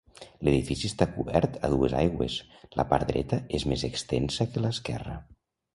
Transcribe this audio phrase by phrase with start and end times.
[0.45, 2.39] L'edifici està cobert a dues aigües,
[2.81, 5.23] la part dreta és més extensa que l'esquerra.